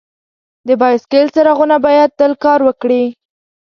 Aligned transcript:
د 0.67 0.69
بایسکل 0.81 1.25
څراغونه 1.33 1.75
باید 1.85 2.09
تل 2.19 2.31
کار 2.43 2.59
وکړي. 2.67 3.03